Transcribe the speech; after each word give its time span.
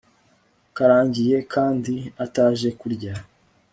karangiye 0.75 1.37
kandi 1.53 1.95
ataje 2.25 2.69
kurya 2.79 3.13